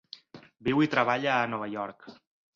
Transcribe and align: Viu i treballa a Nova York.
Viu 0.69 0.81
i 0.85 0.89
treballa 0.95 1.31
a 1.35 1.45
Nova 1.53 1.69
York. 1.77 2.11